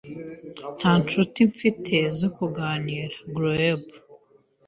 Nta 0.77 0.91
nshuti 1.03 1.39
mfite 1.51 1.95
zo 2.19 2.29
kuganira 2.37 3.15
(gloeb) 3.35 3.81